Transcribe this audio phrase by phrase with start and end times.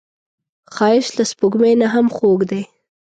[0.75, 2.61] ښایست له سپوږمۍ نه هم خوږ دی